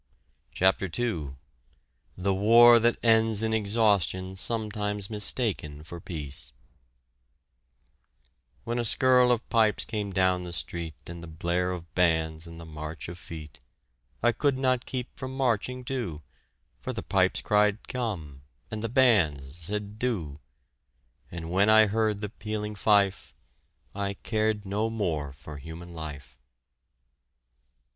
CHAPTER 0.51 0.85
II 0.97 1.35
THE 2.17 2.33
WAR 2.33 2.79
THAT 2.79 2.97
ENDS 3.03 3.43
IN 3.43 3.53
EXHAUSTION 3.53 4.35
SOMETIMES 4.35 5.11
MISTAKEN 5.11 5.83
FOR 5.83 5.99
PEACE 6.01 6.53
When 8.63 8.79
a 8.79 8.83
skirl 8.83 9.31
of 9.31 9.47
pipes 9.49 9.85
came 9.85 10.11
down 10.11 10.41
the 10.41 10.53
street, 10.53 10.95
And 11.05 11.21
the 11.21 11.27
blare 11.27 11.69
of 11.71 11.93
bands, 11.93 12.47
and 12.47 12.59
the 12.59 12.65
march 12.65 13.09
of 13.09 13.19
feet, 13.19 13.59
I 14.23 14.31
could 14.31 14.57
not 14.57 14.87
keep 14.87 15.15
from 15.15 15.37
marching, 15.37 15.83
too; 15.85 16.23
For 16.79 16.93
the 16.93 17.03
pipes 17.03 17.41
cried 17.41 17.87
"Come!" 17.87 18.41
and 18.71 18.83
the 18.83 18.89
bands 18.89 19.55
said 19.55 19.99
"Do," 19.99 20.39
And 21.29 21.51
when 21.51 21.69
I 21.69 21.85
heard 21.85 22.21
the 22.21 22.29
pealing 22.29 22.73
fife, 22.73 23.35
I 23.93 24.15
cared 24.15 24.65
no 24.65 24.89
more 24.89 25.31
for 25.31 25.57
human 25.57 25.93
life! 25.93 26.39